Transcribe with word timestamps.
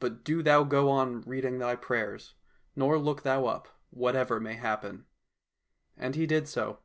But 0.00 0.24
do 0.24 0.42
thou 0.42 0.64
go 0.64 0.90
on 0.90 1.20
reading 1.20 1.58
thy 1.60 1.76
prayers, 1.76 2.34
nor 2.74 2.98
look 2.98 3.22
thou 3.22 3.46
up, 3.46 3.68
whatever 3.90 4.40
may 4.40 4.54
happen." 4.54 5.06
And 5.96 6.16
he 6.16 6.26
did 6.26 6.48
so. 6.48 6.80